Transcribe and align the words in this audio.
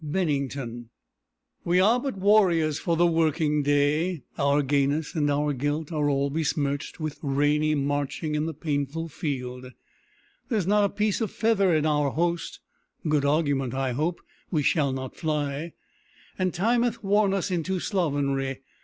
BENNINGTON 0.03 0.89
We 1.63 1.79
are 1.79 1.99
but 1.99 2.17
warriors 2.17 2.79
for 2.79 2.97
the 2.97 3.05
working 3.05 3.61
day; 3.61 4.23
Our 4.35 4.63
gayness 4.63 5.13
and 5.13 5.29
our 5.29 5.53
guilt 5.53 5.91
are 5.91 6.09
all 6.09 6.31
besmirch'd 6.31 6.97
With 6.97 7.19
rainy 7.21 7.75
marching 7.75 8.33
in 8.33 8.47
the 8.47 8.53
painful 8.55 9.09
field; 9.09 9.67
There's 10.49 10.65
not 10.65 10.85
a 10.85 10.89
piece 10.89 11.21
of 11.21 11.29
feather 11.29 11.71
in 11.75 11.85
our 11.85 12.09
host 12.09 12.61
(Good 13.07 13.25
argument, 13.25 13.75
I 13.75 13.91
hope, 13.91 14.19
we 14.49 14.63
shall 14.63 14.91
not 14.91 15.15
fly), 15.15 15.73
And 16.35 16.51
time 16.51 16.81
hath 16.81 17.03
worn 17.03 17.31
us 17.35 17.51
into 17.51 17.79
slovenry. 17.79 18.61